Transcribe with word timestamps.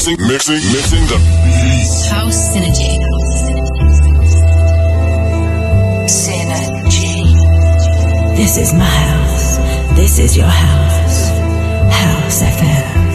mixing, 0.00 0.26
mixing, 0.26 0.72
mixing 0.72 1.06
the 1.08 1.18
beats. 1.44 2.08
House 2.08 2.54
Synergy. 2.54 2.96
Synergy. 6.08 7.36
This 8.34 8.56
is 8.56 8.72
my 8.72 8.84
house. 8.84 9.58
This 9.96 10.18
is 10.18 10.36
your 10.38 10.46
house. 10.46 11.28
House 11.92 12.42
FM. 12.42 13.09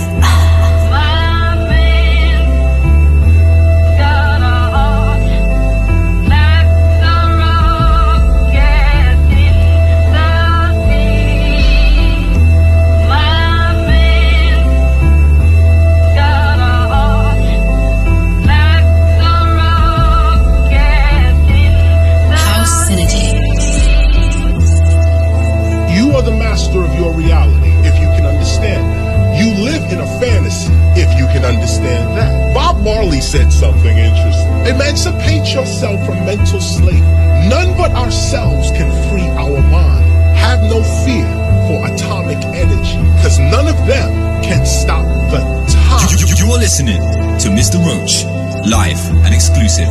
Marley 32.86 33.20
said 33.20 33.52
something 33.52 33.98
interesting. 33.98 34.67
Emancipate 34.67 35.52
yourself 35.52 36.06
from 36.06 36.23
mental 36.23 36.62
slavery. 36.62 37.02
None 37.50 37.75
but 37.75 37.89
ourselves 37.94 38.70
can 38.70 38.86
free 39.09 39.25
our 39.42 39.59
mind. 39.73 40.06
Have 40.38 40.61
no 40.70 40.84
fear 41.02 41.25
for 41.66 41.81
atomic 41.92 42.38
energy, 42.53 43.02
because 43.17 43.39
none 43.39 43.67
of 43.67 43.75
them 43.88 44.14
can 44.44 44.64
stop 44.67 45.03
the 45.31 45.42
time. 45.73 46.08
You, 46.11 46.28
you, 46.28 46.45
you 46.45 46.53
are 46.53 46.59
listening 46.59 47.02
to 47.42 47.50
Mr. 47.50 47.81
Roach, 47.81 48.23
live 48.70 49.02
and 49.25 49.33
exclusive. 49.33 49.89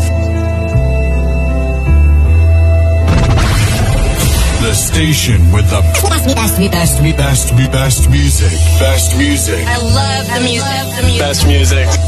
The 4.63 4.73
station 4.73 5.51
with 5.51 5.69
the 5.69 5.81
best, 5.99 6.27
best, 6.31 6.71
best, 6.71 7.03
best, 7.17 7.57
best, 7.57 7.73
best 7.73 8.11
music. 8.11 8.53
Best 8.79 9.19
music. 9.19 9.67
I 9.67 9.79
love 9.83 10.27
the 10.29 10.41
music. 10.47 11.19
Best 11.19 11.47
music. 11.49 12.04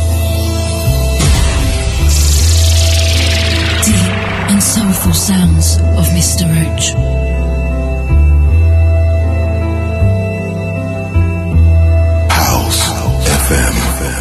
soulful 4.77 5.15
sounds 5.15 5.77
of 5.79 6.07
Mr. 6.13 6.45
Roach. 6.55 6.93
House 12.31 12.83
FM. 13.39 14.16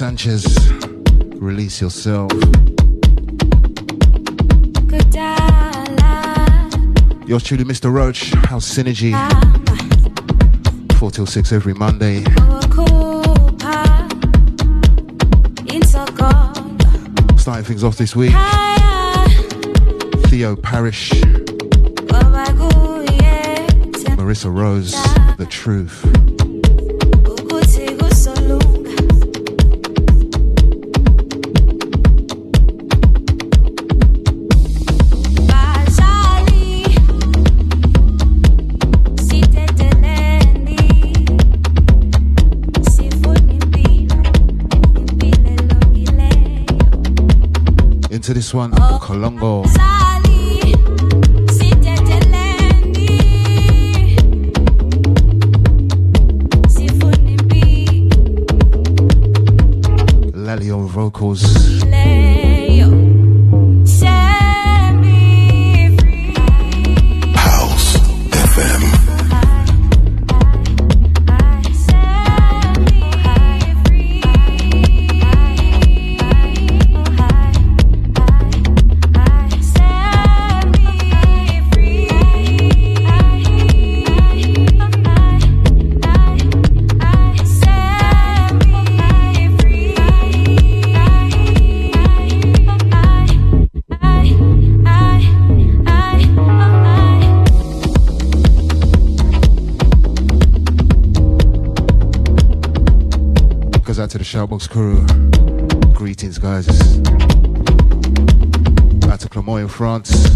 Sanchez. 0.00 0.72
Release 1.34 1.78
yourself. 1.78 2.32
Yours 7.26 7.42
truly, 7.42 7.64
Mr. 7.64 7.92
Roach. 7.92 8.30
House 8.48 8.74
Synergy. 8.74 9.12
4 10.94 11.10
till 11.10 11.26
6 11.26 11.52
every 11.52 11.74
Monday. 11.74 12.24
Starting 17.36 17.64
things 17.64 17.84
off 17.84 17.98
this 17.98 18.16
week. 18.16 18.32
Theo 20.30 20.56
Parrish. 20.56 21.10
Marissa 24.16 24.50
Rose. 24.50 24.92
The 25.36 25.46
Truth. 25.50 26.29
Into 48.30 48.38
this 48.38 48.54
one, 48.54 48.70
Kolongo. 48.70 49.64
Lalio 60.32 60.86
vocals. 60.86 61.42
Out 104.10 104.12
to 104.12 104.18
the 104.18 104.24
Shoutbox 104.24 104.68
crew. 104.68 105.06
Greetings, 105.94 106.38
guys. 106.38 106.68
Out 109.08 109.20
to 109.20 109.28
Clermont 109.28 109.62
in 109.62 109.68
France. 109.68 110.34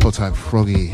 Hot 0.00 0.14
type 0.14 0.34
Froggy. 0.34 0.92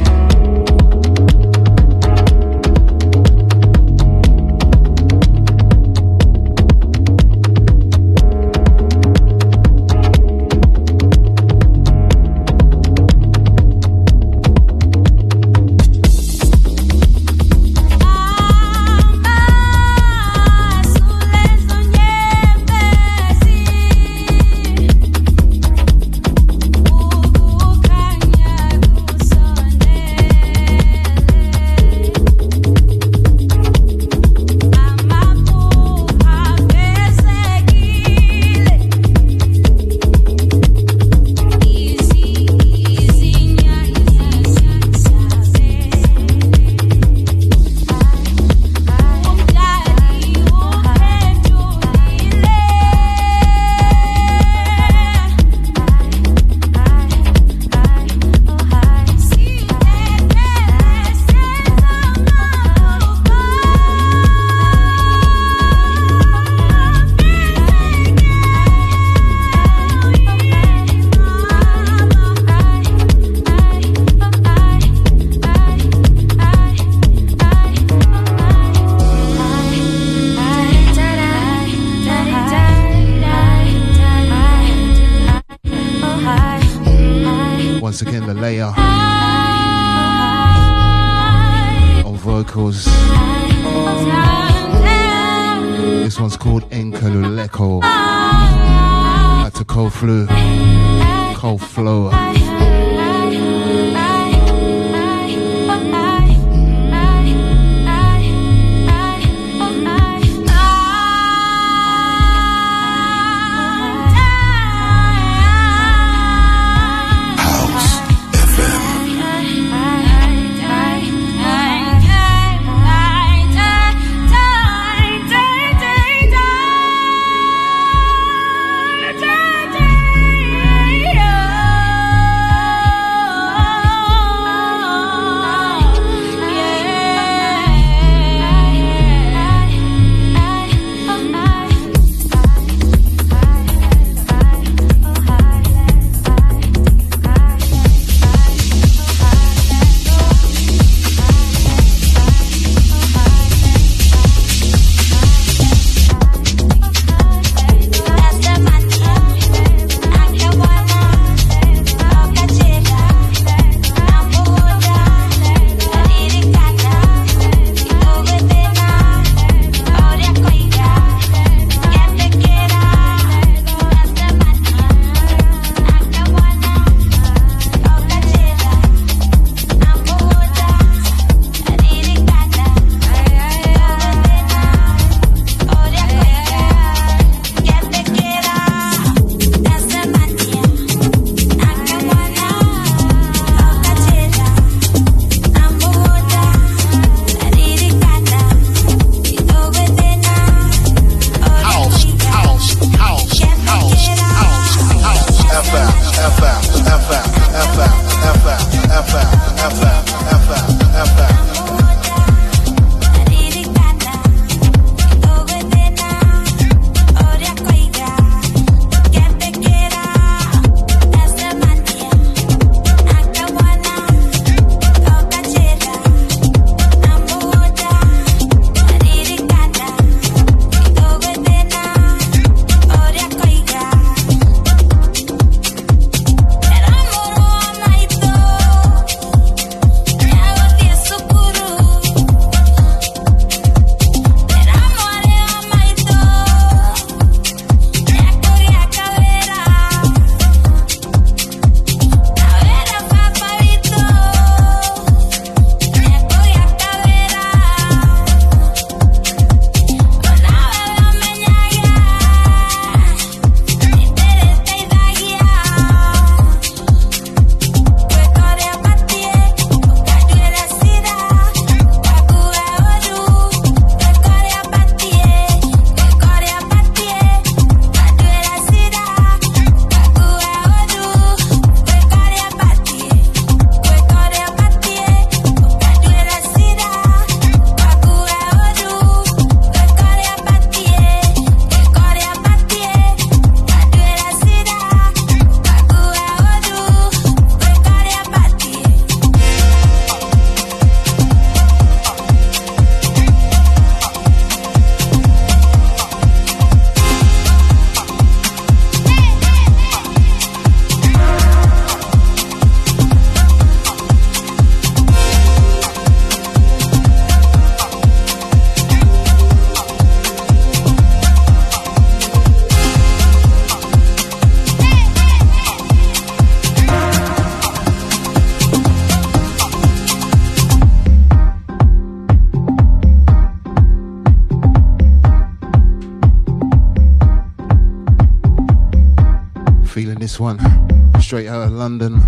London. 341.80 342.20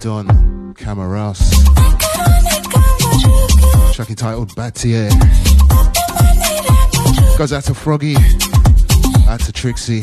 Don 0.00 0.74
Camaras. 0.74 1.40
Track 3.94 4.10
entitled 4.10 4.50
Batier. 4.50 5.08
Goes 7.38 7.54
out 7.54 7.64
to 7.64 7.72
Froggy, 7.72 8.16
out 9.30 9.40
to 9.40 9.52
Trixie. 9.52 10.02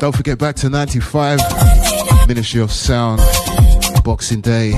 Don't 0.00 0.14
forget 0.14 0.38
back 0.38 0.56
to 0.56 0.68
95, 0.68 1.38
Ministry 2.28 2.60
of 2.60 2.70
Sound, 2.70 3.22
Boxing 4.04 4.42
Day. 4.42 4.74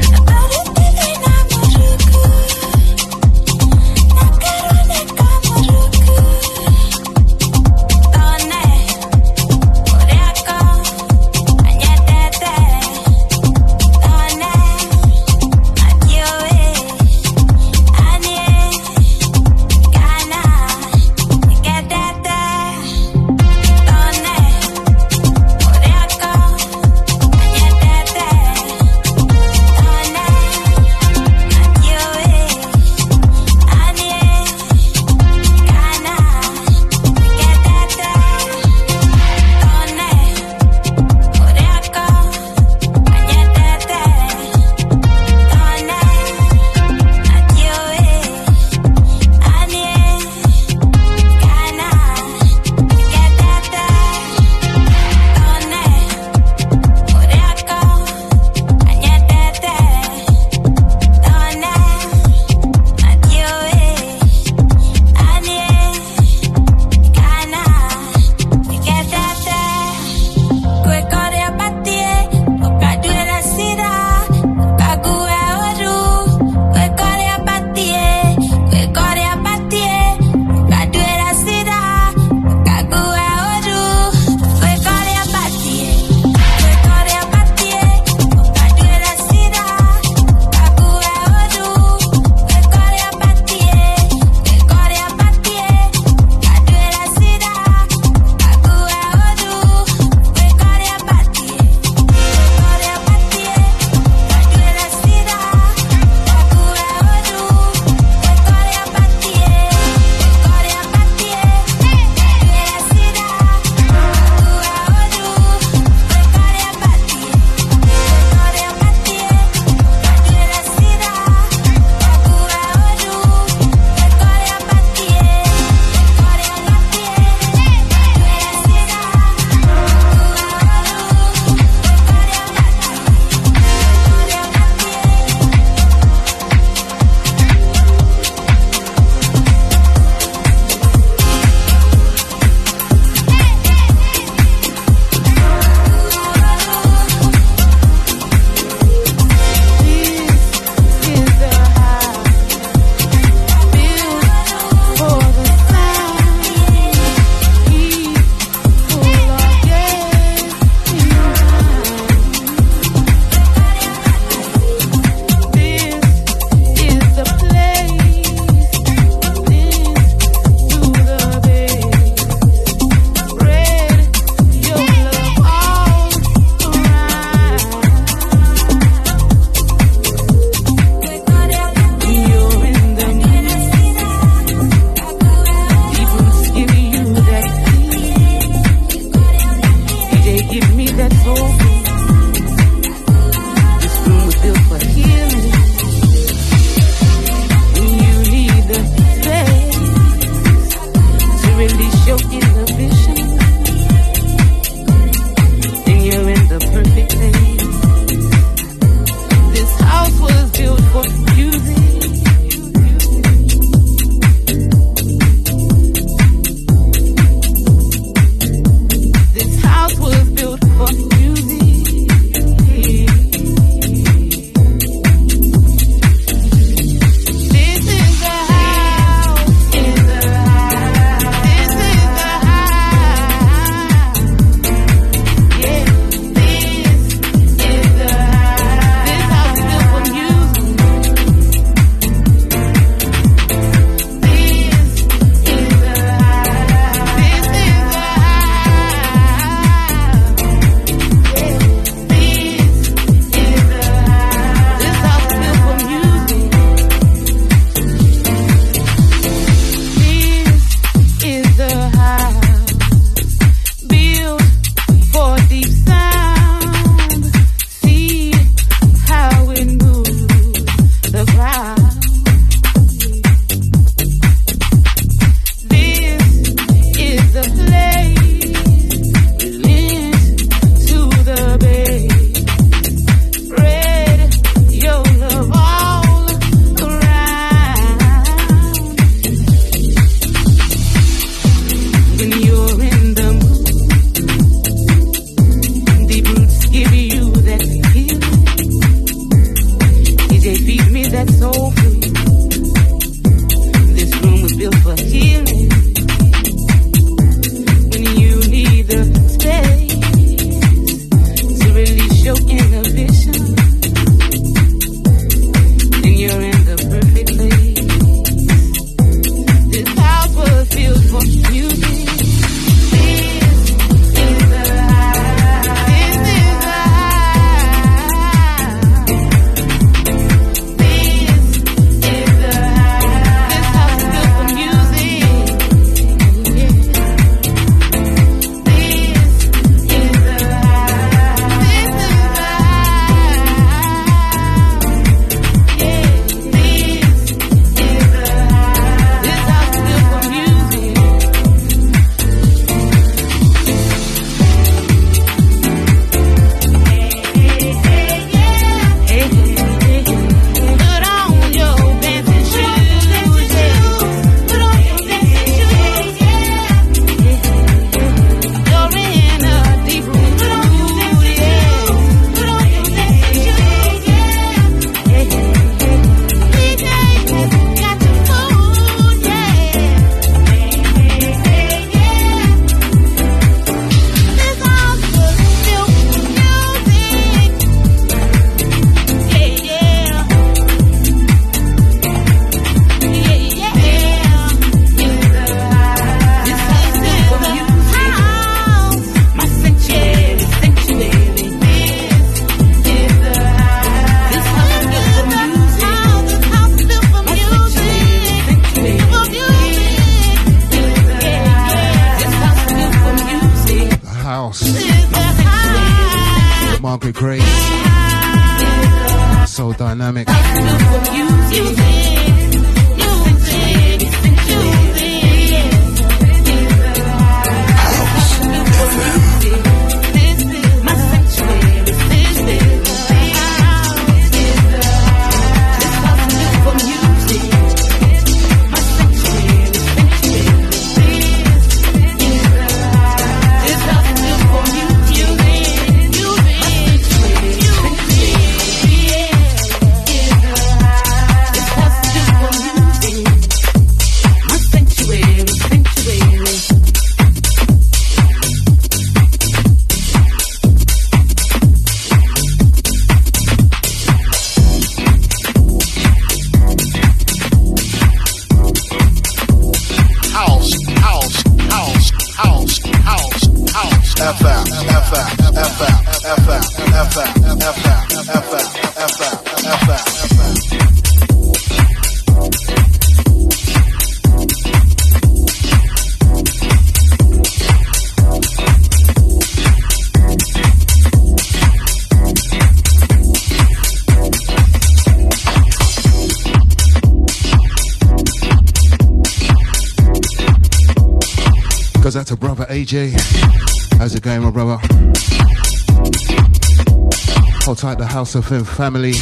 House 508.23 508.37
FM 508.37 508.65
family. 508.65 509.15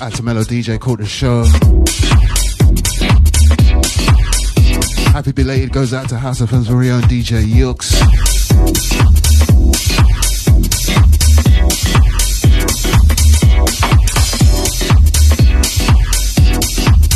At 0.00 0.22
Mellow 0.22 0.44
DJ 0.44 0.78
called 0.78 1.00
the 1.00 1.04
show. 1.04 1.42
Happy 5.10 5.32
belated 5.32 5.72
goes 5.72 5.92
out 5.92 6.08
to 6.10 6.16
House 6.16 6.40
FM's 6.40 6.68
very 6.68 6.92
own 6.92 7.02
DJ 7.02 7.42
Yux. 7.42 7.90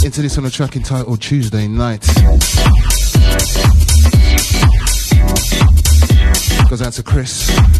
into 0.04 0.20
this 0.20 0.36
on 0.36 0.44
a 0.46 0.50
track 0.50 0.74
entitled 0.74 1.22
Tuesday 1.22 1.68
Night. 1.68 2.04
Goes 6.68 6.82
out 6.82 6.92
to 6.94 7.04
Chris. 7.04 7.73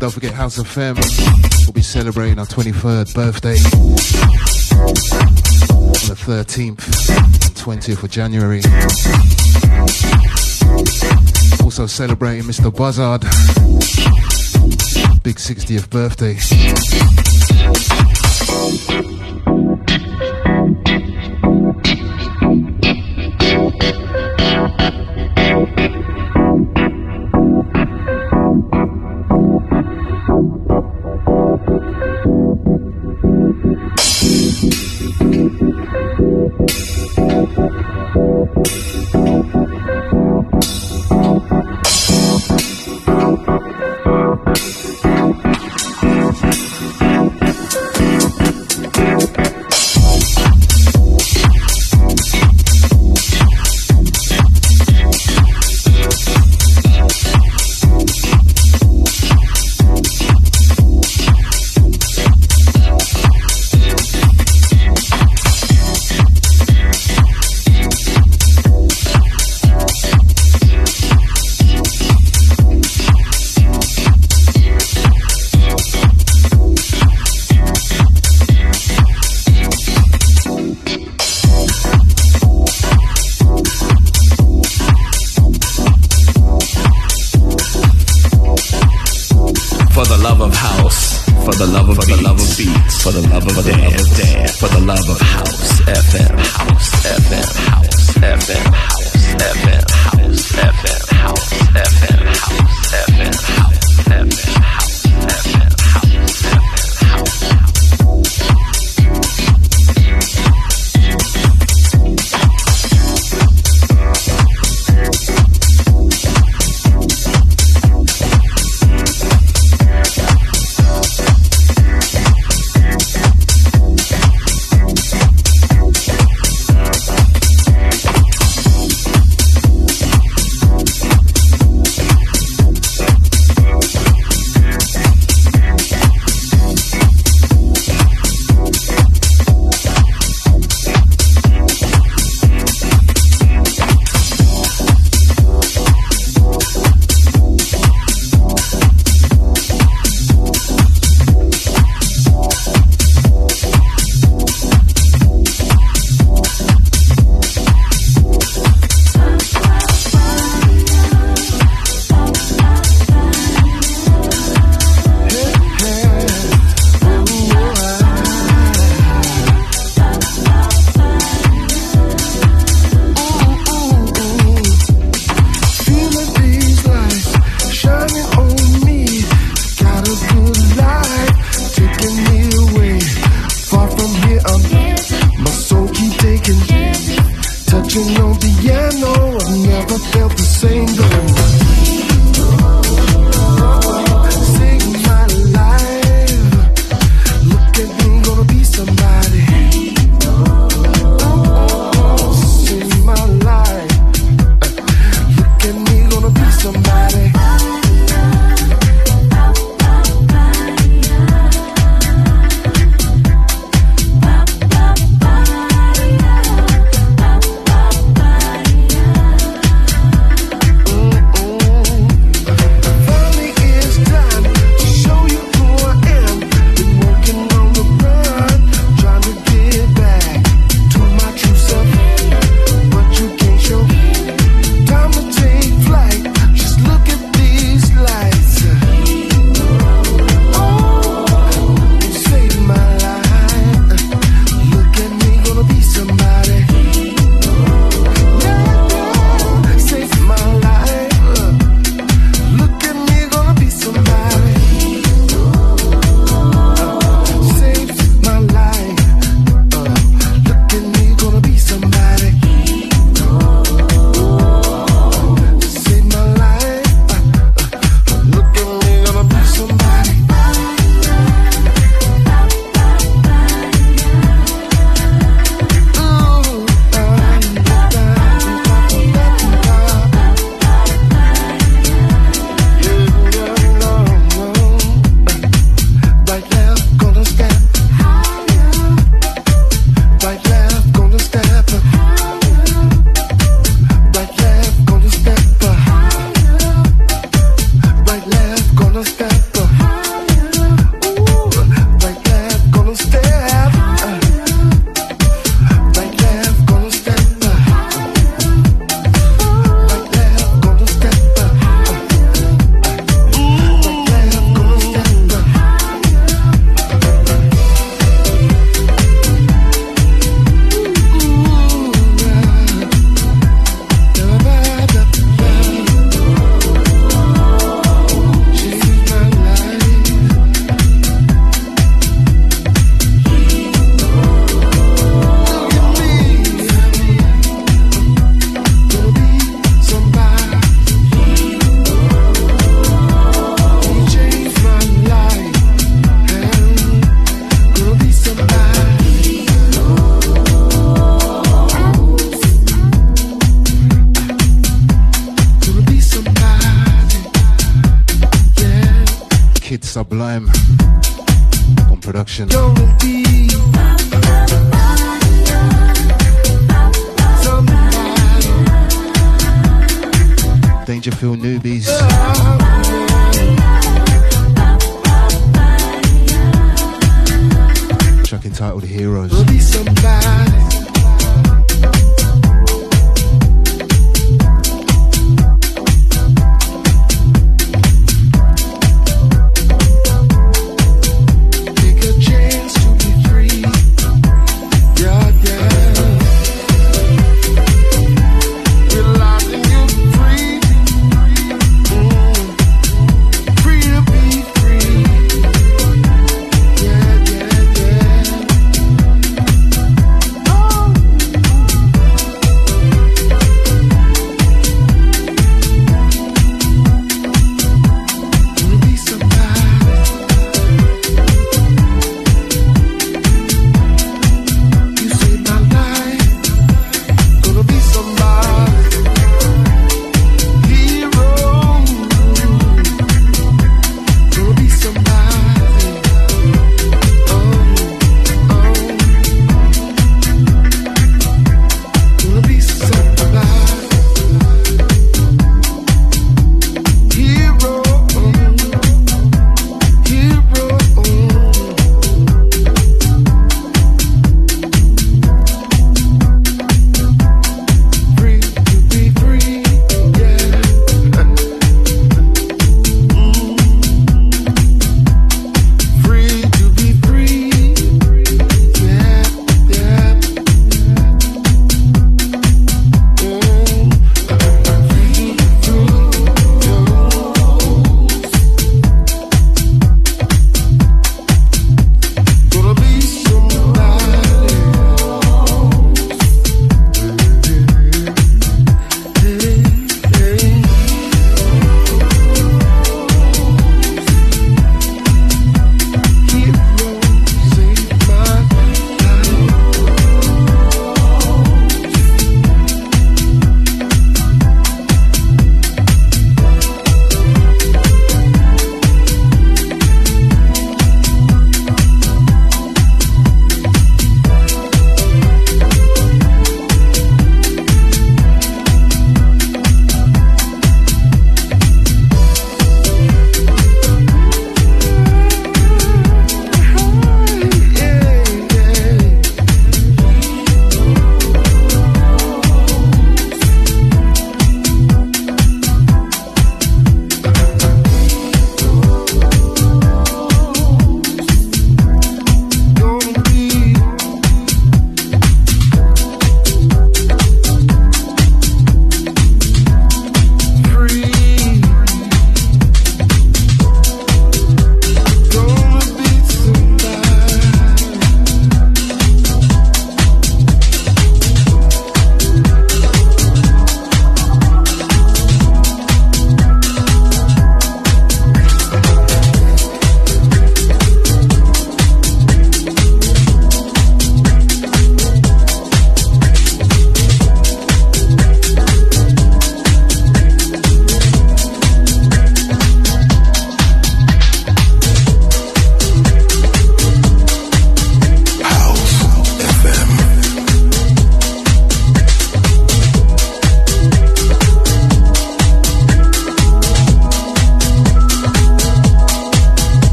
Don't 0.00 0.10
forget 0.10 0.32
House 0.32 0.56
FM. 0.56 0.96
We'll 1.66 1.74
be 1.74 1.82
celebrating 1.82 2.38
our 2.38 2.46
23rd 2.46 3.14
birthday 3.14 3.56
on 5.76 5.92
the 6.08 6.16
13th 6.16 7.10
and 7.10 7.54
20th 7.54 8.02
of 8.02 8.10
January. 8.10 8.62
Also 11.62 11.86
celebrating 11.86 12.44
Mr. 12.44 12.74
Buzzard. 12.74 13.20
Big 15.22 15.36
60th 15.36 15.90
birthday. 15.90 17.19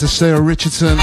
To 0.00 0.08
Sarah 0.08 0.40
Richardson. 0.40 0.96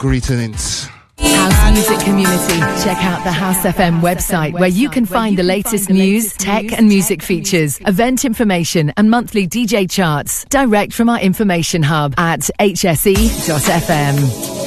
Greetings. 0.00 0.88
House 1.18 1.72
music 1.72 2.00
community. 2.00 2.58
Check 2.82 2.96
out 3.04 3.22
the 3.22 3.30
House 3.30 3.58
FM 3.58 4.00
website 4.00 4.54
where 4.54 4.68
you 4.68 4.90
can 4.90 5.06
find 5.06 5.38
the 5.38 5.44
latest 5.44 5.88
news, 5.88 6.32
tech, 6.32 6.72
and 6.72 6.88
music 6.88 7.22
features, 7.22 7.78
event 7.86 8.24
information, 8.24 8.92
and 8.96 9.08
monthly 9.08 9.46
DJ 9.46 9.88
charts 9.88 10.44
direct 10.46 10.92
from 10.92 11.08
our 11.08 11.20
information 11.20 11.84
hub 11.84 12.12
at 12.18 12.40
hse.fm. 12.58 14.59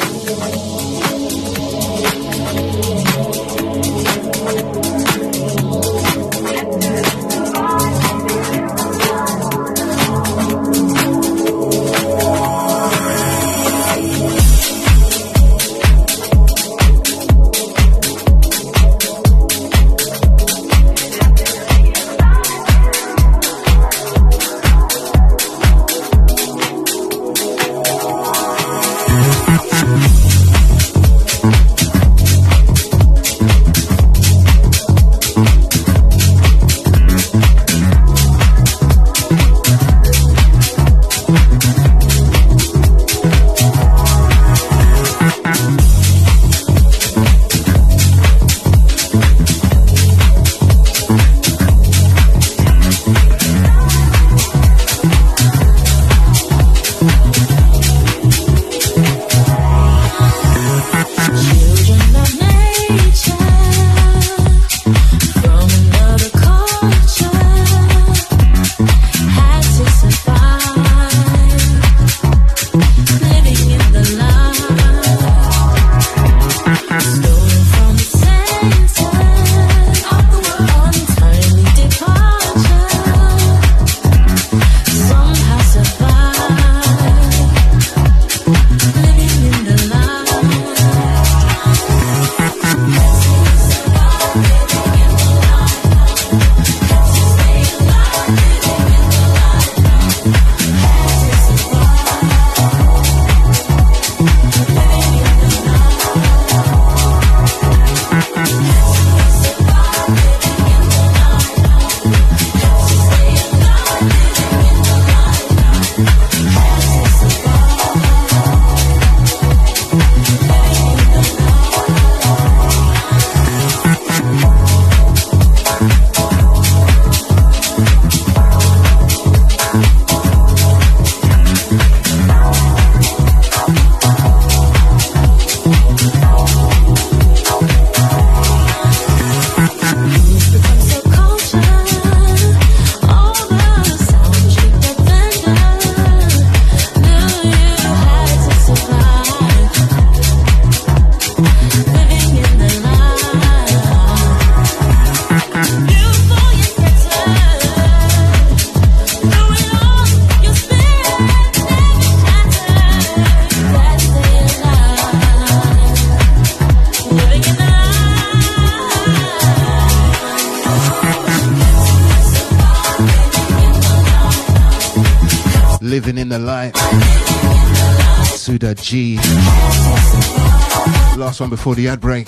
Last 181.34 181.40
one 181.40 181.50
before 181.50 181.74
the 181.74 181.88
ad 181.88 182.00
break. 182.00 182.28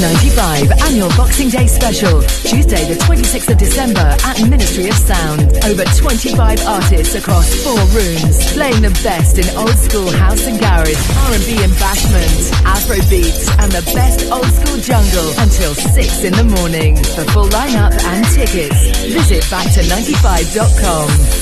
95 0.00 0.72
annual 0.88 1.08
Boxing 1.10 1.50
Day 1.50 1.66
special. 1.66 2.22
Tuesday, 2.22 2.88
the 2.88 2.98
26th 3.04 3.52
of 3.52 3.58
December 3.58 4.16
at 4.24 4.40
Ministry 4.48 4.88
of 4.88 4.94
Sound. 4.94 5.42
Over 5.64 5.84
25 5.84 6.64
artists 6.66 7.14
across 7.14 7.52
four 7.62 7.78
rooms, 7.92 8.52
playing 8.52 8.80
the 8.80 8.90
best 9.04 9.36
in 9.38 9.44
old 9.56 9.76
school 9.76 10.10
house 10.10 10.46
and 10.46 10.58
garage, 10.58 10.96
R&B 11.28 11.62
and 11.62 11.72
bashment, 11.76 12.52
Afro 12.64 12.96
beats, 13.10 13.50
and 13.58 13.70
the 13.72 13.84
best 13.92 14.24
old 14.32 14.48
school 14.48 14.80
jungle 14.80 15.28
until 15.36 15.74
6 15.74 16.24
in 16.24 16.32
the 16.32 16.44
morning. 16.44 16.96
For 16.96 17.24
full 17.32 17.48
lineup 17.48 17.92
and 17.92 18.24
tickets, 18.32 19.04
visit 19.04 19.44
back295.com. 19.52 21.39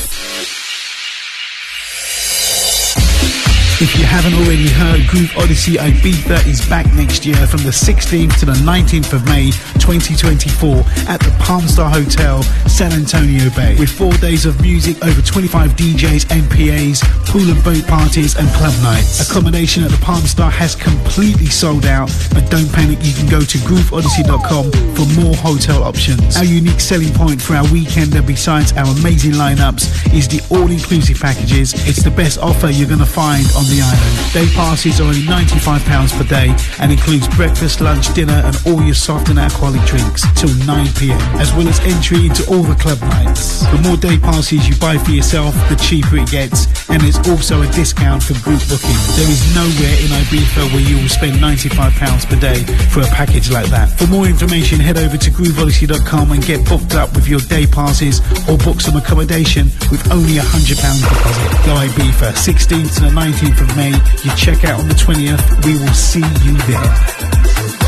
If 3.81 3.97
you 3.97 4.05
haven't 4.05 4.35
already 4.35 4.69
heard, 4.69 5.07
Groove 5.07 5.31
Odyssey 5.37 5.75
Ibiza 5.75 6.45
is 6.49 6.67
back 6.69 6.93
next 6.95 7.25
year 7.25 7.47
from 7.47 7.63
the 7.63 7.71
16th 7.71 8.37
to 8.41 8.47
the 8.47 8.59
19th 8.67 9.13
of 9.13 9.25
May 9.27 9.53
2024 9.89 10.85
at 11.09 11.19
the 11.21 11.33
Palmstar 11.41 11.89
Hotel, 11.91 12.43
San 12.69 12.93
Antonio 12.93 13.49
Bay. 13.57 13.75
With 13.79 13.89
four 13.89 14.13
days 14.21 14.45
of 14.45 14.61
music, 14.61 15.03
over 15.03 15.23
25 15.23 15.71
DJs, 15.81 16.29
MPAs, 16.29 17.01
pool 17.25 17.49
and 17.49 17.65
boat 17.65 17.87
parties, 17.89 18.37
and 18.37 18.47
club 18.53 18.75
nights. 18.83 19.25
Accommodation 19.25 19.85
at 19.85 19.91
the 19.91 19.97
Palmstar 20.05 20.51
has 20.53 20.75
completely 20.75 21.47
sold 21.47 21.87
out, 21.87 22.13
but 22.35 22.45
don't 22.51 22.71
panic, 22.71 22.99
you 23.01 23.15
can 23.15 23.31
go 23.31 23.41
to 23.41 23.57
grooveodyssey.com 23.65 24.69
for 24.93 25.07
more 25.25 25.35
hotel 25.37 25.83
options. 25.83 26.37
Our 26.37 26.45
unique 26.45 26.81
selling 26.81 27.15
point 27.15 27.41
for 27.41 27.55
our 27.55 27.65
weekender, 27.73 28.21
besides 28.27 28.75
our 28.75 28.93
amazing 29.01 29.41
lineups, 29.41 30.13
is 30.13 30.29
the 30.29 30.45
all-inclusive 30.55 31.19
packages. 31.19 31.73
It's 31.89 32.03
the 32.03 32.11
best 32.11 32.37
offer 32.41 32.69
you're 32.69 32.89
going 32.89 33.01
to 33.01 33.07
find 33.07 33.47
on 33.57 33.65
the 33.73 33.81
island. 33.81 34.33
Day 34.37 34.53
passes 34.53 35.01
are 35.01 35.05
only 35.05 35.23
£95 35.23 36.13
per 36.13 36.25
day 36.25 36.55
and 36.79 36.93
includes 36.93 37.27
breakfast, 37.29 37.81
lunch, 37.81 38.13
dinner, 38.13 38.43
and 38.45 38.55
all 38.67 38.83
your 38.83 38.95
soft 38.95 39.31
and 39.31 39.39
alcoholic 39.39 39.78
drinks 39.87 40.23
till 40.39 40.53
9pm, 40.69 41.21
as 41.41 41.53
well 41.55 41.67
as 41.69 41.81
entry 41.81 42.27
into 42.27 42.47
all 42.51 42.63
the 42.63 42.75
club 42.77 43.01
nights. 43.01 43.67
The 43.67 43.81
more 43.83 43.97
day 43.97 44.19
passes 44.19 44.69
you 44.69 44.77
buy 44.77 44.99
for 44.99 45.11
yourself, 45.11 45.55
the 45.69 45.77
cheaper 45.77 46.19
it 46.19 46.31
gets, 46.31 46.69
and 46.91 47.01
there's 47.01 47.19
also 47.29 47.63
a 47.63 47.69
discount 47.73 48.23
for 48.23 48.35
group 48.45 48.61
booking. 48.69 48.99
There 49.17 49.31
is 49.31 49.41
nowhere 49.55 49.97
in 50.05 50.11
Ibiza 50.13 50.63
where 50.73 50.85
you 50.85 51.01
will 51.01 51.09
spend 51.09 51.41
£95 51.41 52.29
per 52.29 52.37
day 52.37 52.63
for 52.93 53.01
a 53.01 53.11
package 53.15 53.51
like 53.51 53.67
that. 53.71 53.91
For 53.99 54.07
more 54.07 54.27
information, 54.27 54.79
head 54.79 54.99
over 54.99 55.17
to 55.17 55.31
grooveodyssey.com 55.31 56.33
and 56.33 56.45
get 56.45 56.67
booked 56.69 56.95
up 56.95 57.15
with 57.15 57.29
your 57.29 57.41
day 57.41 57.67
passes 57.67 58.21
or 58.49 58.59
book 58.59 58.81
some 58.81 58.97
accommodation 58.97 59.73
with 59.91 60.05
only 60.13 60.39
a 60.39 60.43
£100 60.43 60.77
deposit. 60.77 61.49
Go 61.67 61.75
Ibiza, 61.75 62.33
16th 62.37 62.95
to 62.97 63.01
the 63.03 63.11
19th 63.11 63.39
19th 63.39 63.61
of 63.61 63.77
May. 63.77 63.93
You 64.25 64.37
check 64.37 64.65
out 64.65 64.81
on 64.81 64.89
the 64.89 64.95
20th. 64.95 65.65
We 65.65 65.75
will 65.75 65.95
see 65.95 66.21
you 66.45 66.57
there. 66.67 67.88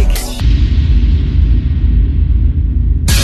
big. 0.07 0.40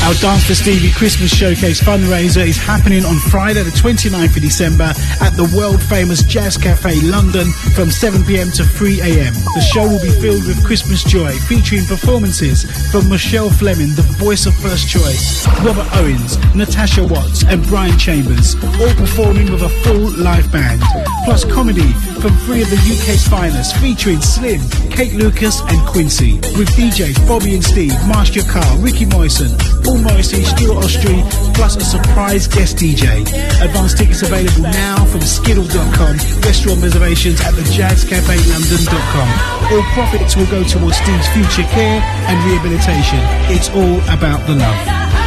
Our 0.08 0.14
Dance 0.14 0.48
for 0.48 0.56
Stevie 0.56 0.94
Christmas 0.94 1.36
Showcase 1.36 1.82
fundraiser 1.82 2.48
is 2.48 2.56
happening 2.56 3.04
on 3.04 3.18
Friday, 3.28 3.62
the 3.64 3.72
29th 3.72 4.38
of 4.38 4.42
December 4.42 4.94
at 5.20 5.36
the 5.36 5.52
world 5.54 5.84
famous 5.84 6.24
Jazz 6.24 6.56
Cafe 6.56 7.02
London 7.02 7.52
from 7.76 7.90
7pm 7.90 8.56
to 8.56 8.64
3am. 8.64 9.36
The 9.54 9.60
show 9.60 9.84
will 9.84 10.00
be 10.00 10.16
filled 10.22 10.48
with 10.48 10.66
Christmas 10.66 11.04
joy, 11.04 11.34
featuring 11.52 11.84
performances 11.84 12.64
from 12.90 13.12
Rochelle 13.12 13.50
Fleming, 13.50 13.96
the 14.00 14.08
voice 14.16 14.46
of 14.46 14.56
First 14.56 14.88
Choice, 14.88 15.46
Robert 15.60 15.92
Owens, 16.00 16.40
Natasha 16.56 17.04
Watts, 17.04 17.44
and 17.44 17.62
Brian 17.68 17.98
Chambers, 18.00 18.56
all 18.80 18.96
performing 18.96 19.52
with 19.52 19.64
a 19.64 19.70
full 19.84 20.08
live 20.16 20.50
band. 20.54 20.82
Plus 21.26 21.44
comedy 21.44 21.92
from 22.24 22.32
three 22.48 22.62
of 22.62 22.70
the 22.70 22.80
UK's 22.80 23.28
finest, 23.28 23.76
featuring 23.84 24.22
Slim, 24.22 24.62
Kate 24.90 25.20
Lucas, 25.20 25.60
and 25.68 25.86
Quincy, 25.86 26.36
with 26.56 26.72
DJs 26.80 27.28
Bobby 27.28 27.56
and 27.56 27.64
Steve, 27.64 27.92
Master 28.08 28.42
Car, 28.44 28.78
Ricky 28.78 29.04
Moyson, 29.04 29.52
Paul 29.98 30.12
Morrissey, 30.12 30.44
Stuart 30.44 30.84
Ostry, 30.84 31.24
plus 31.56 31.76
a 31.76 31.82
surprise 31.82 32.48
guest 32.48 32.78
DJ. 32.78 33.22
Advance 33.62 33.96
tickets 33.96 34.22
available 34.22 34.62
now 34.62 35.04
from 35.06 35.22
skiddle.com, 35.22 36.18
restaurant 36.42 36.84
reservations 36.84 37.42
at 37.42 37.54
thejazzcafelondon.com. 37.54 39.74
All 39.74 39.84
profits 39.94 40.36
will 40.36 40.46
go 40.48 40.64
towards 40.64 40.98
Steve's 40.98 41.28
future 41.30 41.68
care 41.70 42.02
and 42.02 42.46
rehabilitation. 42.46 43.20
It's 43.50 43.70
all 43.70 44.00
about 44.14 44.46
the 44.46 44.56
love. 44.56 45.27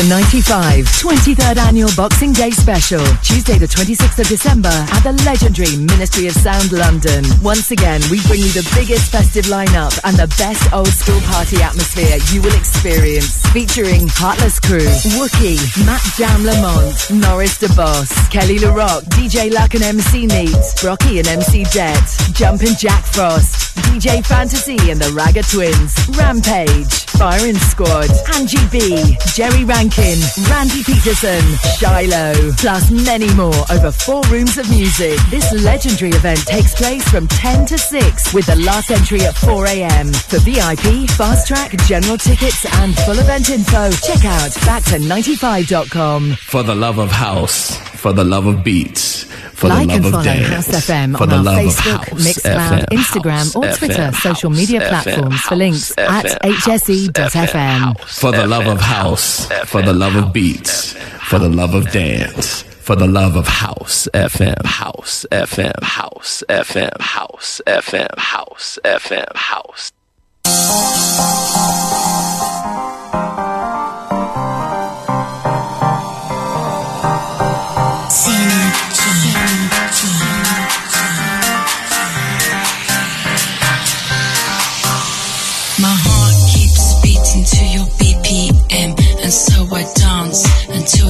To 0.00 0.08
95, 0.08 0.86
23rd 0.86 1.58
annual 1.58 1.90
Boxing 1.94 2.32
Day 2.32 2.50
special, 2.52 3.04
Tuesday 3.20 3.58
the 3.58 3.66
26th 3.66 4.18
of 4.18 4.28
December 4.28 4.72
at 4.72 5.00
the 5.04 5.12
legendary 5.28 5.76
Ministry 5.76 6.26
of 6.26 6.32
Sound 6.32 6.72
London. 6.72 7.22
Once 7.42 7.70
again, 7.70 8.00
we 8.10 8.16
bring 8.24 8.40
you 8.40 8.48
the 8.56 8.64
biggest 8.72 9.12
festive 9.12 9.44
lineup 9.52 9.92
and 10.04 10.16
the 10.16 10.24
best 10.40 10.72
old 10.72 10.88
school 10.88 11.20
party 11.28 11.60
atmosphere 11.60 12.16
you 12.32 12.40
will 12.40 12.56
experience. 12.56 13.44
Featuring 13.52 14.08
Heartless 14.08 14.58
Crew, 14.58 14.88
Wookie, 15.20 15.60
Matt 15.84 16.00
Jam 16.16 16.48
Lamont, 16.48 16.96
Norris 17.20 17.58
Da 17.58 17.68
Boss, 17.76 18.08
Kelly 18.30 18.58
Le 18.58 18.72
Roc, 18.72 19.04
DJ 19.12 19.52
Luck 19.52 19.74
and 19.74 19.84
MC 19.84 20.24
Neat, 20.24 20.56
Brockie 20.80 21.18
and 21.20 21.28
MC 21.28 21.64
Det, 21.76 22.00
Jumpin' 22.32 22.72
Jack 22.80 23.04
Frost, 23.04 23.76
DJ 23.92 24.24
Fantasy 24.24 24.78
and 24.90 24.98
the 24.98 25.12
Ragga 25.12 25.44
Twins, 25.44 25.92
Rampage, 26.16 27.04
Firing 27.20 27.56
Squad, 27.56 28.08
Angie 28.34 28.64
B, 28.72 29.18
Jerry 29.34 29.64
Rankin, 29.90 30.20
Randy 30.48 30.84
Peterson, 30.84 31.42
Shiloh, 31.78 32.52
plus 32.58 32.90
many 32.90 33.32
more 33.34 33.54
over 33.70 33.90
four 33.90 34.22
rooms 34.30 34.56
of 34.58 34.68
music. 34.70 35.18
This 35.30 35.52
legendary 35.64 36.12
event 36.12 36.38
takes 36.40 36.74
place 36.74 37.06
from 37.08 37.26
10 37.26 37.66
to 37.66 37.78
6 37.78 38.34
with 38.34 38.46
the 38.46 38.56
last 38.56 38.90
entry 38.90 39.22
at 39.22 39.34
4 39.36 39.66
a.m. 39.66 40.12
For 40.12 40.38
VIP, 40.40 41.10
fast 41.10 41.48
track, 41.48 41.76
general 41.86 42.18
tickets 42.18 42.64
and 42.76 42.94
full 42.98 43.18
event 43.18 43.50
info, 43.50 43.90
check 43.90 44.24
out 44.24 44.54
back 44.66 44.84
to95.com. 44.84 46.34
For 46.34 46.62
the 46.62 46.74
love 46.74 46.98
of 46.98 47.10
house, 47.10 47.76
for 47.76 48.12
the 48.12 48.24
love 48.24 48.46
of 48.46 48.62
beats, 48.62 49.24
for 49.52 49.68
like 49.68 49.88
the 49.88 49.94
and 49.94 50.04
follow 50.04 50.18
of 50.18 50.24
dance, 50.24 50.48
House 50.48 50.68
FM 50.68 51.16
for 51.16 51.22
on 51.24 51.28
the 51.28 51.36
our 51.36 51.42
love 51.42 51.58
Facebook, 51.58 51.94
of 51.94 52.08
house, 52.08 52.26
Mixcloud, 52.26 52.80
FM, 52.80 52.98
Instagram, 52.98 53.32
house, 53.36 53.56
or 53.56 53.72
Twitter 53.78 53.94
FM, 53.94 54.14
social 54.14 54.50
media 54.50 54.80
FM, 54.80 54.88
platforms 54.88 55.40
for 55.40 55.48
house, 55.50 55.58
links 55.58 55.90
at 55.98 56.24
FM, 56.24 56.52
hse.fm. 56.52 58.00
for 58.00 58.32
the 58.32 58.46
love 58.46 58.66
of 58.66 58.80
house, 58.80 59.46
for 59.66 59.82
the 59.82 59.92
love 59.92 60.16
of 60.16 60.32
beats, 60.32 60.92
for 61.28 61.38
the 61.38 61.48
love 61.48 61.74
of 61.74 61.90
dance, 61.90 62.62
for 62.62 62.96
the 62.96 63.06
love 63.06 63.36
of 63.36 63.46
house, 63.46 64.08
FM, 64.14 64.64
house, 64.64 65.26
FM, 65.30 65.82
house, 65.82 66.44
FM, 66.48 67.00
house, 67.00 67.60
FM, 67.66 68.18
house, 68.18 68.78
FM, 68.84 69.36
house. 69.36 69.92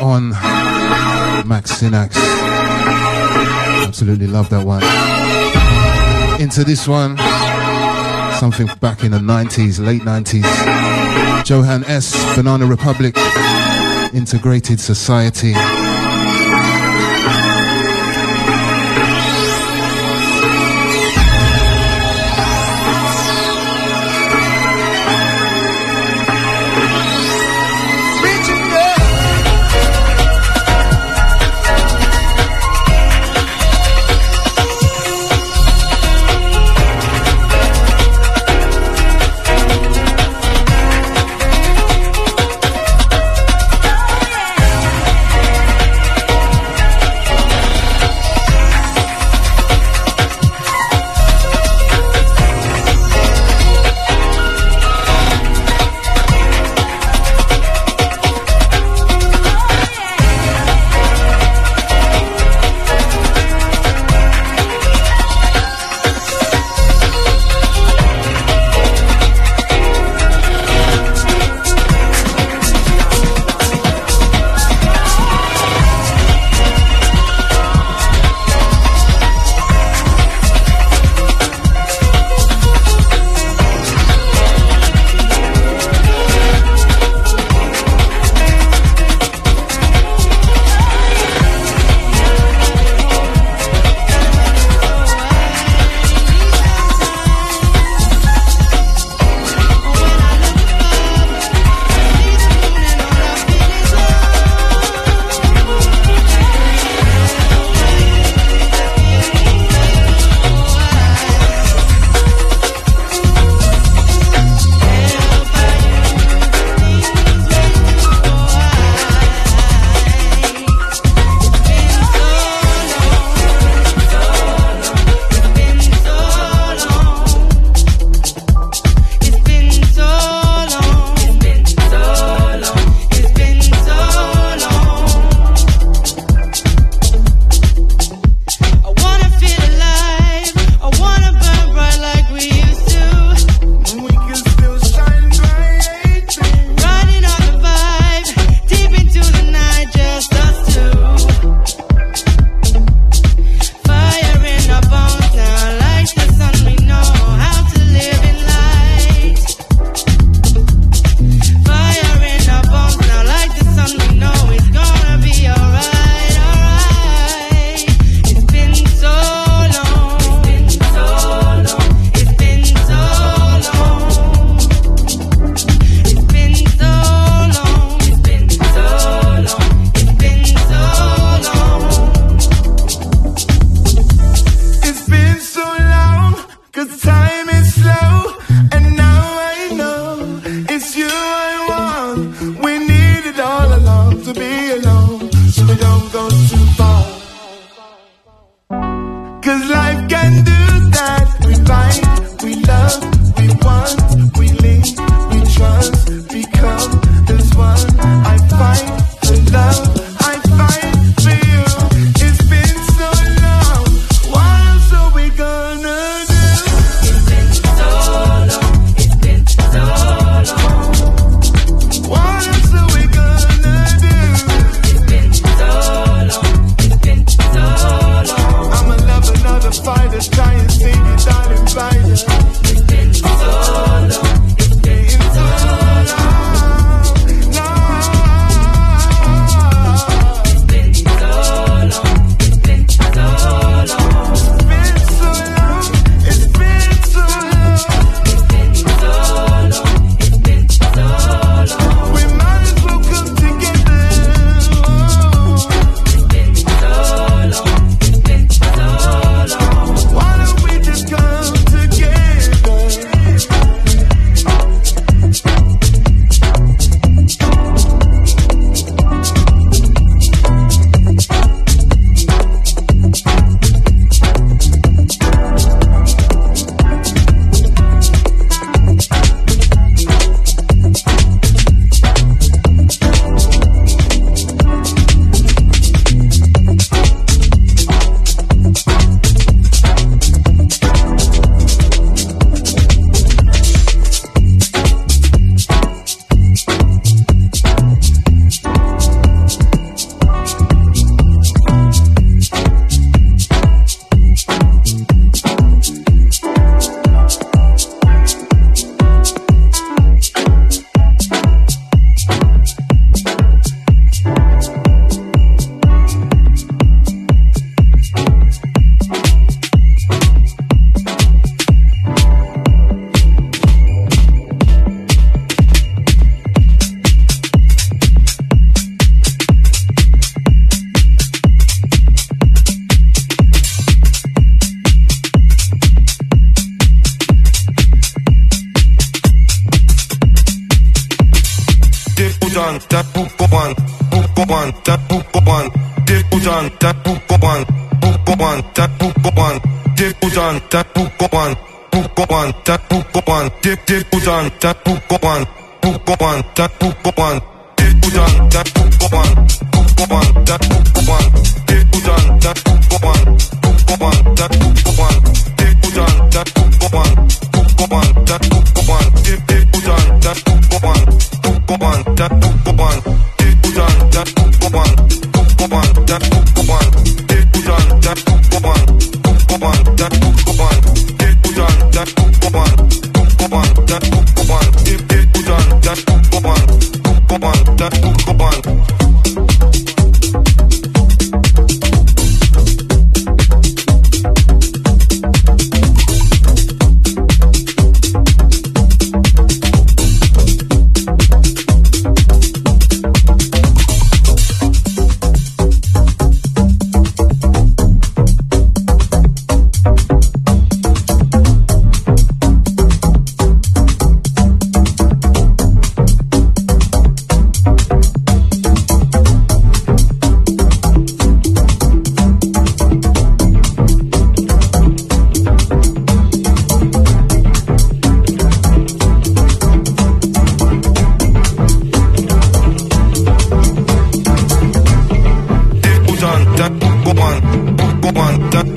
on 0.00 0.30
Max 1.46 1.72
Sinax. 1.80 2.14
Absolutely 3.86 4.26
love 4.26 4.48
that 4.50 4.64
one. 4.64 4.82
Into 6.40 6.64
this 6.64 6.86
one, 6.86 7.16
something 8.38 8.68
back 8.80 9.02
in 9.04 9.12
the 9.12 9.18
90s, 9.18 9.84
late 9.84 10.02
90s. 10.02 11.48
Johan 11.48 11.84
S. 11.84 12.14
Banana 12.36 12.66
Republic, 12.66 13.16
Integrated 14.14 14.80
Society. 14.80 15.54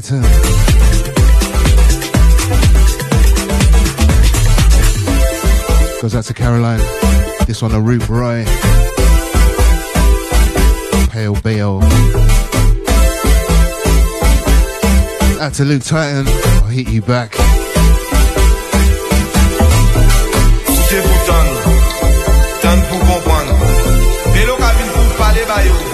Titan. 0.00 0.22
Goes 6.02 6.16
out 6.16 6.24
to 6.24 6.34
Caroline. 6.34 6.80
This 7.46 7.62
one, 7.62 7.72
a 7.72 7.80
Root 7.80 8.08
Roy. 8.08 8.44
Pale 11.10 11.36
Bale. 11.42 11.80
Out 15.40 15.54
to 15.54 15.64
Luke 15.64 15.84
Titan. 15.84 16.26
I'll 16.26 16.66
hit 16.66 16.88
you 16.88 17.00
back. 17.00 17.36
C'est 20.88 21.02
pour 21.02 21.24
Tan, 21.24 21.46
Tan 22.62 22.80
pour 22.90 22.98
comprendre. 22.98 23.54
Vélo 24.34 24.56
cabine 24.56 24.90
pour 24.92 25.16
parler, 25.16 25.44
bah 25.46 25.64
yo. 25.64 25.93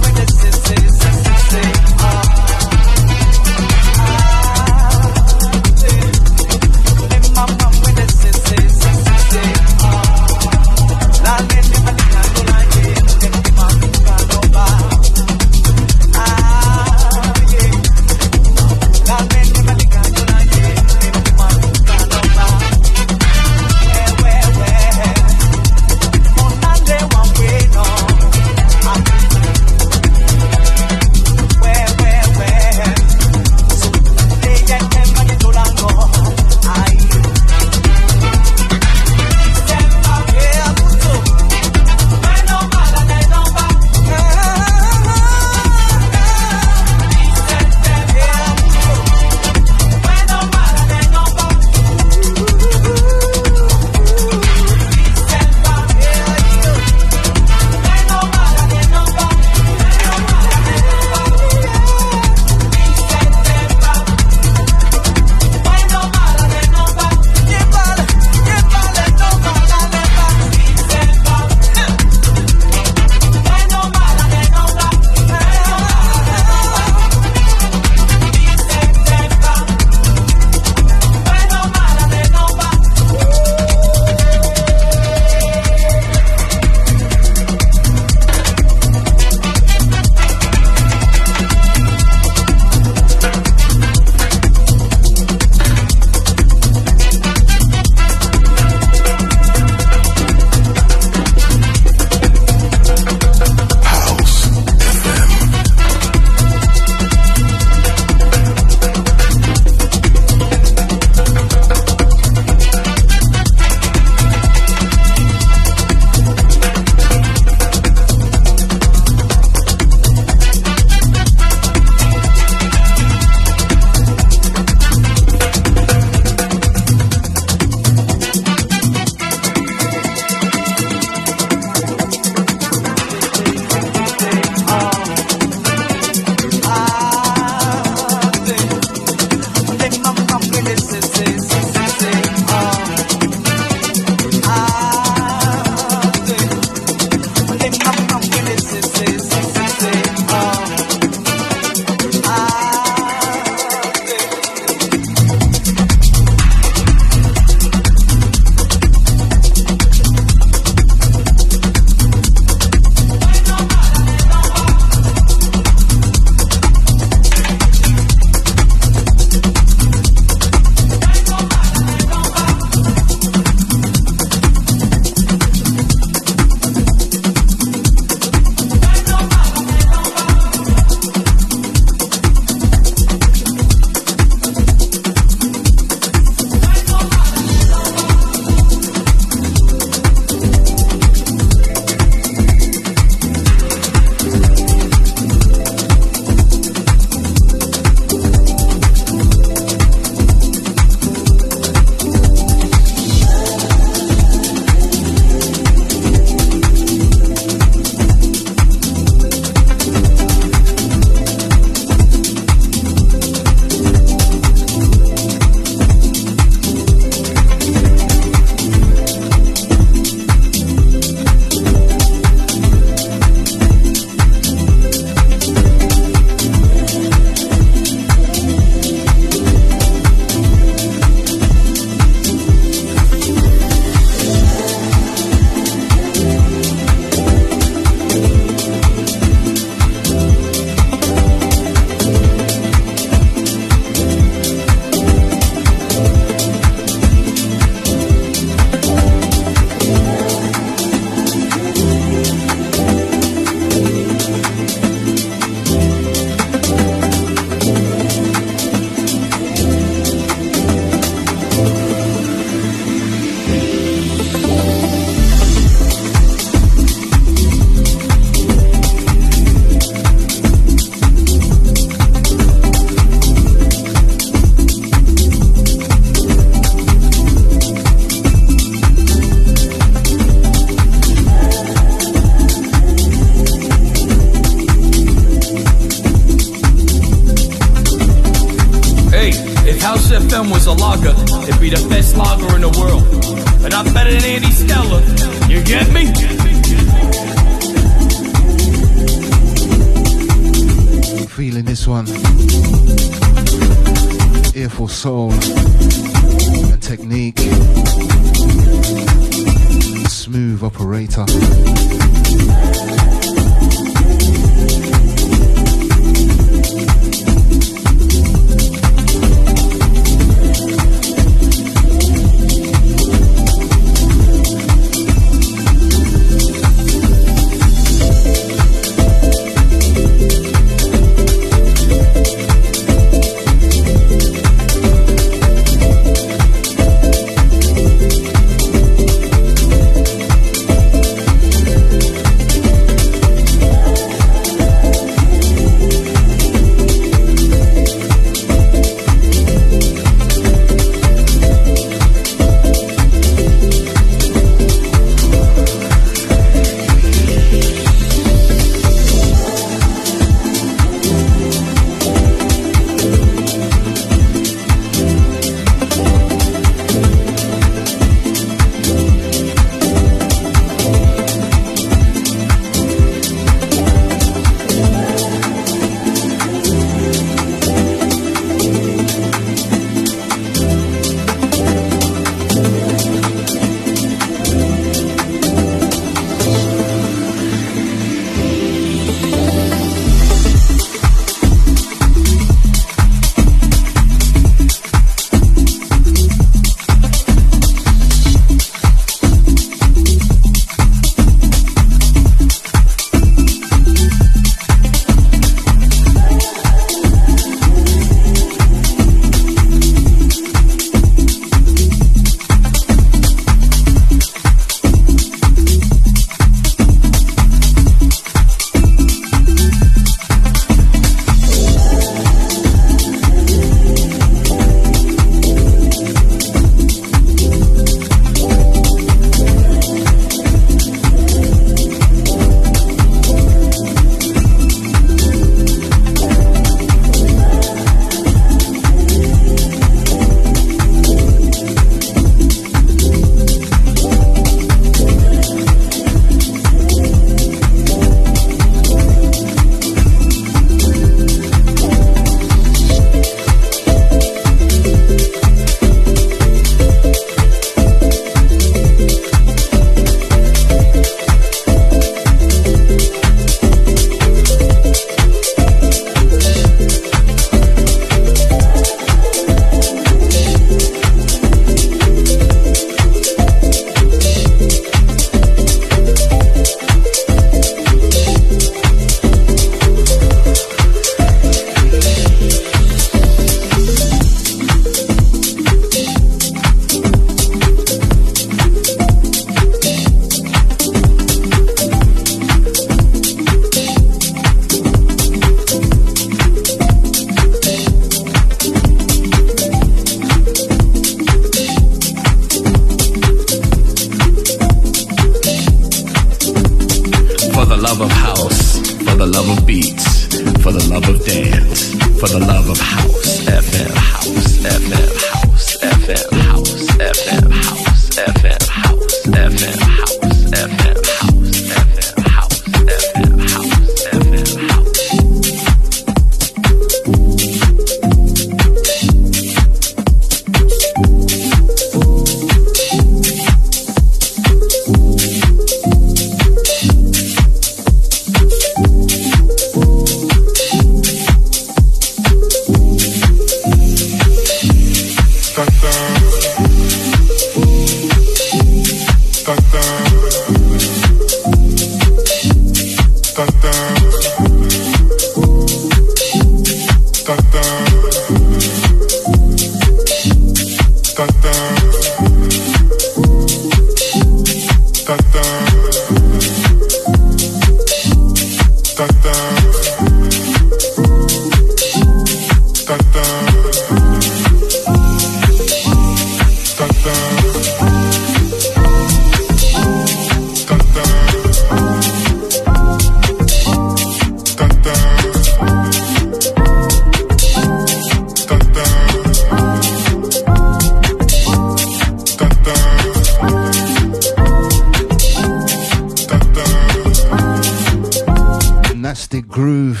Plastic 599.14 599.46
Groove. 599.46 600.00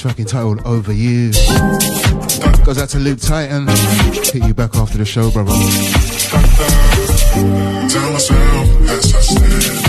Track 0.00 0.18
entitled 0.18 0.66
Over 0.66 0.92
You. 0.92 1.30
Goes 2.64 2.76
out 2.76 2.88
to 2.88 2.98
Luke 2.98 3.20
Titan. 3.20 3.68
Hit 3.68 4.44
you 4.44 4.52
back 4.52 4.74
after 4.74 4.98
the 4.98 5.04
show, 5.04 5.30
brother. 5.30 5.52
Tell 7.88 8.10
myself 8.10 8.90
as 8.90 9.14
I 9.14 9.20
stand 9.20 9.86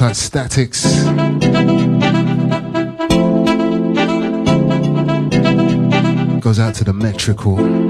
Statics. 0.00 0.82
Goes 6.40 6.58
out 6.58 6.74
to 6.76 6.84
the 6.84 6.94
metrical. 6.94 7.89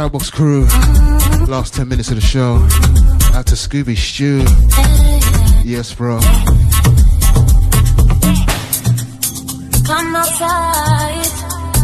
Soundbox 0.00 0.32
crew. 0.32 0.64
Last 1.46 1.74
10 1.74 1.86
minutes 1.86 2.08
of 2.08 2.14
the 2.14 2.22
show. 2.22 2.54
Out 3.36 3.46
to 3.48 3.54
Scooby 3.54 3.94
Stew. 3.94 4.38
Yes, 5.62 5.92
bro. 5.92 6.18
Come 9.84 10.16
outside. 10.16 11.26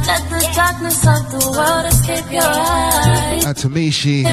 Let 0.06 0.30
the 0.30 0.51
darkness 0.56 0.97
of 1.06 1.30
the 1.30 1.44
world 1.59 1.93
escape 1.93 2.32
your 2.32 2.43
eyes. 2.43 3.44
Out 3.44 3.56
to 3.59 3.68
Mishi. 3.68 4.24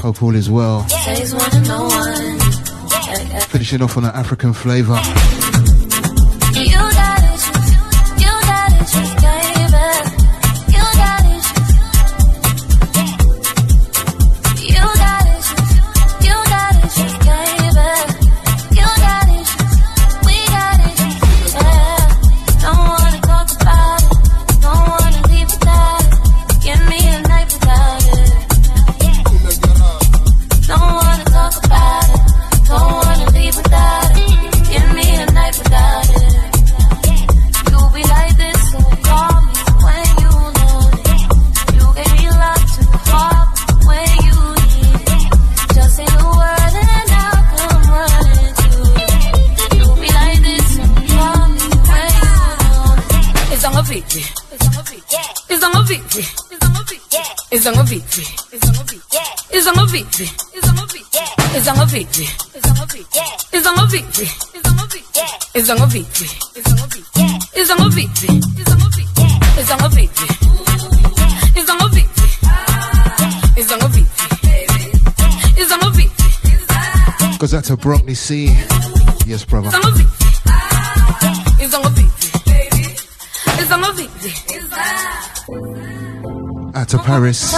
Hope 0.00 0.22
all 0.22 0.36
is 0.36 0.48
well. 0.48 0.82
Finishing 3.48 3.82
off 3.82 3.96
on 3.96 4.04
an 4.04 4.14
African 4.14 4.52
flavor. 4.52 5.41
to 77.72 77.78
Broccoli 77.78 78.14
C. 78.14 78.46
Yes, 79.26 79.44
brother. 79.46 79.68
It's 79.72 79.76
on 79.76 79.92
It's 81.58 81.74
on 81.74 81.82
It's 83.58 83.72
on 83.72 83.84
Out 86.74 86.88
to 86.88 86.98
Paris. 86.98 87.52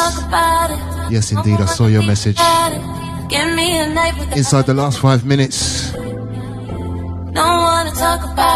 Yes, 1.10 1.32
indeed. 1.32 1.60
I 1.60 1.66
saw 1.66 1.86
your 1.86 2.04
message. 2.04 2.38
Inside 4.36 4.66
the 4.66 4.74
last 4.74 5.00
five 5.00 5.24
minutes. 5.24 5.90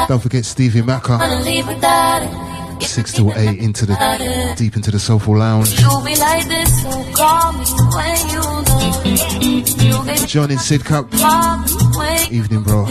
Don't 0.09 0.21
forget 0.23 0.45
Stevie 0.45 0.83
Macca. 0.83 1.19
Six 2.83 3.13
to 3.15 3.33
eight 3.37 3.59
into 3.59 3.85
the 3.85 3.97
deep 4.57 4.77
into 4.77 4.93
the 4.93 5.01
soulful 5.01 5.37
lounge. 5.39 5.77
John 10.27 10.51
in 10.51 10.59
Sidcup. 10.59 11.09
Evening, 12.31 12.63
bro. 12.63 12.87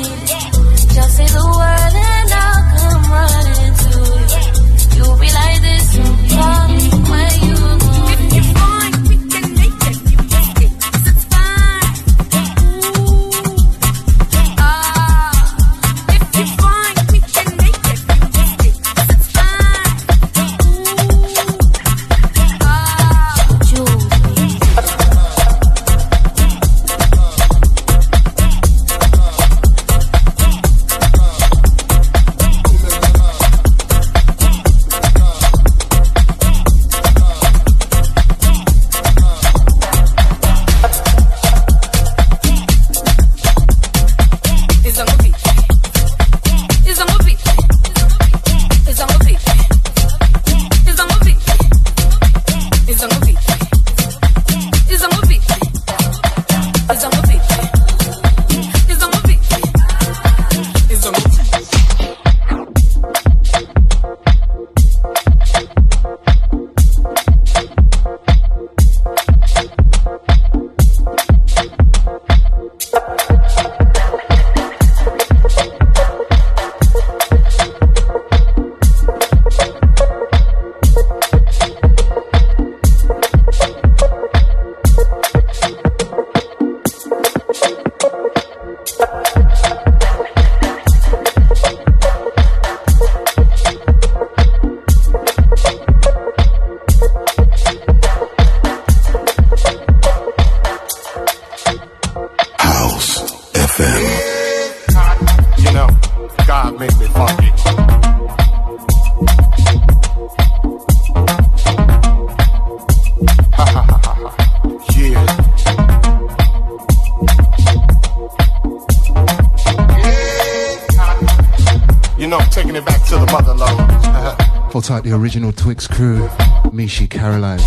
Shouts 124.88 125.00
out 125.00 125.04
the 125.04 125.14
original 125.14 125.52
Twix 125.52 125.86
crew, 125.86 126.30
Mishi 126.72 127.10
Caroline. 127.10 127.60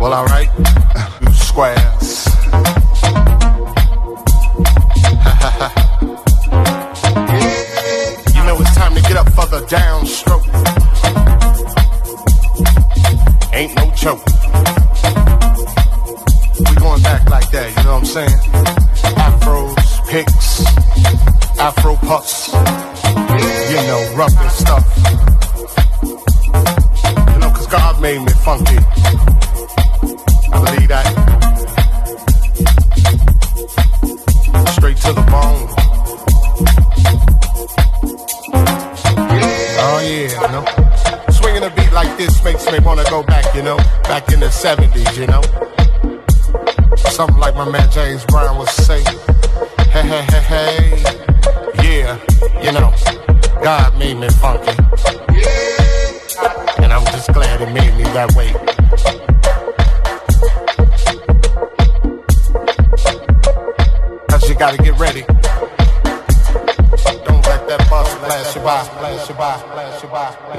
Well, 0.00 0.14
alright, 0.14 0.48
squares. 1.34 2.24
you 8.32 8.42
know 8.42 8.56
it's 8.58 8.74
time 8.74 8.94
to 8.94 9.02
get 9.02 9.18
up 9.18 9.28
for 9.34 9.44
the 9.52 9.66
downstroke. 9.68 10.48
Ain't 13.52 13.74
no 13.76 13.90
joke. 13.94 14.24
We 16.58 16.74
going 16.76 17.02
back 17.02 17.28
like 17.28 17.50
that, 17.50 17.76
you 17.76 17.82
know 17.84 17.92
what 17.92 17.98
I'm 17.98 18.06
saying? 18.06 18.38
Afros, 19.18 20.08
picks, 20.08 20.64
Afro 21.60 21.96
puffs. 21.96 22.53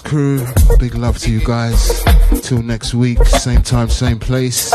Crew. 0.00 0.46
Big 0.78 0.94
love 0.94 1.18
to 1.18 1.30
you 1.30 1.40
guys. 1.40 2.02
Till 2.42 2.62
next 2.62 2.94
week, 2.94 3.24
same 3.24 3.62
time, 3.62 3.88
same 3.88 4.18
place. 4.18 4.72